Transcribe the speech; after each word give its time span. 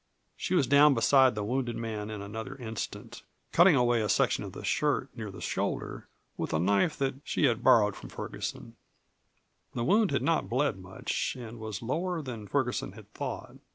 She 0.35 0.55
was 0.55 0.65
down 0.65 0.95
beside 0.95 1.35
the 1.35 1.43
wounded 1.43 1.75
man 1.75 2.09
in 2.09 2.23
another 2.23 2.55
instant, 2.55 3.21
cutting 3.51 3.75
away 3.75 4.01
a 4.01 4.09
section 4.09 4.43
of 4.43 4.51
the 4.53 4.63
shirt 4.63 5.15
near 5.15 5.29
the 5.29 5.41
shoulder, 5.41 6.07
with 6.37 6.53
a 6.55 6.59
knife 6.59 6.97
that 6.97 7.21
she 7.23 7.43
had 7.45 7.63
borrowed 7.63 7.95
from 7.95 8.09
Ferguson. 8.09 8.75
The 9.75 9.83
wound 9.83 10.09
had 10.09 10.23
not 10.23 10.49
bled 10.49 10.79
much 10.79 11.35
and 11.39 11.59
was 11.59 11.83
lower 11.83 12.23
than 12.23 12.47
Ferguson 12.47 12.93
had 12.93 13.13
thought. 13.13 13.57